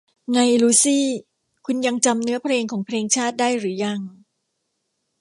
[0.31, 1.05] ไง ลูซี่
[1.65, 3.99] คุณยังจำเนื้อเพลงของเพลงชาติได้หรือยัง